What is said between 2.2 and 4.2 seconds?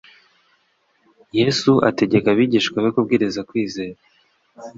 abigishwa be kubwiriza kwizera